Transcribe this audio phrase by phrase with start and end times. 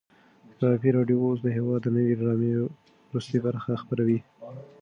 [0.49, 2.51] د کبابي راډیو اوس د هېواد د نوې ډرامې
[3.09, 4.19] وروستۍ برخه خپروي.